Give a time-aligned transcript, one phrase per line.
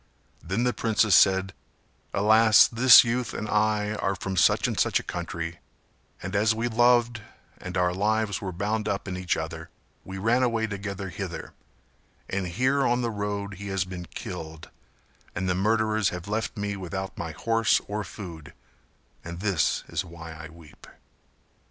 [0.43, 1.53] Then the princess said
[2.11, 5.59] "Alas, this youth and I are from such and such a country
[6.23, 7.21] and as we loved
[7.59, 9.69] and our lives were bound up in each other
[10.03, 11.53] we ran away together hither,
[12.27, 14.71] and here on the road he has been killed
[15.35, 18.55] and the murderers have left me without my horse or food;
[19.23, 20.87] and this is why I weep."